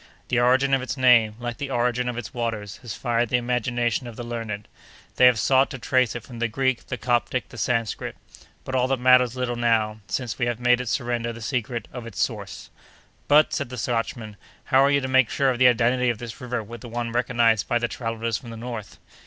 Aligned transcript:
"The 0.29 0.39
origin 0.39 0.73
of 0.73 0.81
its 0.81 0.97
name, 0.97 1.35
like 1.39 1.57
the 1.57 1.69
origin 1.69 2.09
of 2.09 2.17
its 2.17 2.33
waters, 2.33 2.77
has 2.77 2.95
fired 2.95 3.29
the 3.29 3.37
imagination 3.37 4.07
of 4.07 4.15
the 4.15 4.23
learned; 4.23 4.67
they 5.17 5.27
have 5.27 5.37
sought 5.37 5.69
to 5.69 5.77
trace 5.77 6.15
it 6.15 6.23
from 6.23 6.39
the 6.39 6.47
Greek, 6.47 6.87
the 6.87 6.97
Coptic, 6.97 7.49
the 7.49 7.57
Sanscrit; 7.59 8.17
but 8.63 8.73
all 8.73 8.87
that 8.87 8.99
matters 8.99 9.35
little 9.35 9.55
now, 9.55 9.99
since 10.07 10.39
we 10.39 10.47
have 10.47 10.59
made 10.59 10.81
it 10.81 10.89
surrender 10.89 11.31
the 11.31 11.39
secret 11.39 11.87
of 11.93 12.07
its 12.07 12.19
source!" 12.19 12.71
"But," 13.27 13.53
said 13.53 13.69
the 13.69 13.77
Scotchman, 13.77 14.37
"how 14.63 14.79
are 14.83 14.89
you 14.89 15.01
to 15.01 15.07
make 15.07 15.29
sure 15.29 15.51
of 15.51 15.59
the 15.59 15.67
identity 15.67 16.09
of 16.09 16.17
this 16.17 16.41
river 16.41 16.63
with 16.63 16.81
the 16.81 16.89
one 16.89 17.11
recognized 17.11 17.67
by 17.67 17.77
the 17.77 17.87
travellers 17.87 18.39
from 18.39 18.49
the 18.49 18.57
north?" 18.57 18.97